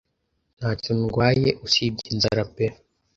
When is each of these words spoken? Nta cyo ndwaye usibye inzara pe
Nta 0.57 0.71
cyo 0.81 0.91
ndwaye 0.99 1.49
usibye 1.65 2.05
inzara 2.13 2.43
pe 2.53 2.65